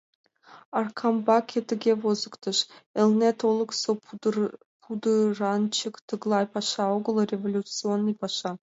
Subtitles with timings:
[0.79, 2.57] Аркамбаке тыге возыктыш:
[2.99, 3.91] «Элнет олыкысо
[4.91, 8.51] пудыранчык— тыглай паша огыл, революционный паша.